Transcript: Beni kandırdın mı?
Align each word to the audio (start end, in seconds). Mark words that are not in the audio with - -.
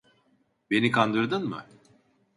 Beni 0.71 0.91
kandırdın 0.91 1.45
mı? 1.49 1.65